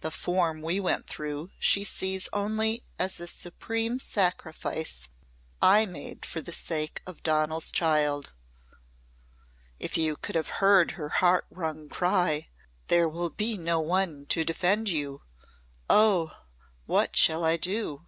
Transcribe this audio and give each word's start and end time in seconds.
The 0.00 0.10
form 0.10 0.62
we 0.62 0.80
went 0.80 1.06
through 1.06 1.50
she 1.58 1.84
sees 1.84 2.26
only 2.32 2.84
as 2.98 3.20
a 3.20 3.26
supreme 3.26 3.98
sacrifice 3.98 5.10
I 5.60 5.84
made 5.84 6.24
for 6.24 6.40
the 6.40 6.52
sake 6.54 7.02
of 7.06 7.22
Donal's 7.22 7.70
child. 7.70 8.32
If 9.78 9.98
you 9.98 10.16
could 10.16 10.36
have 10.36 10.48
heard 10.64 10.92
her 10.92 11.10
heart 11.20 11.44
wrung 11.50 11.90
cry, 11.90 12.48
'There 12.86 13.10
will 13.10 13.28
be 13.28 13.58
no 13.58 13.78
one 13.78 14.24
to 14.30 14.42
defend 14.42 14.88
you! 14.88 15.20
Oh! 15.90 16.30
What 16.86 17.14
shall 17.14 17.44
I 17.44 17.58
do!'" 17.58 18.06